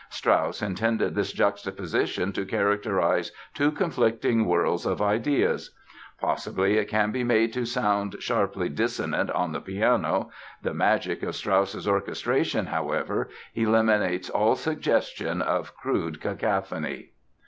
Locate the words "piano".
9.61-10.31